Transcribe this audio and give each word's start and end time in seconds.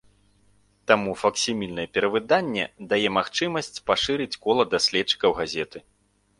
Таму 0.91 1.11
факсімільнае 1.23 1.85
перавыданне 1.97 2.65
дае 2.95 3.09
магчымасць 3.19 3.83
пашырыць 3.93 4.31
кола 4.47 4.69
даследчыкаў 4.75 5.31
газеты. 5.45 5.87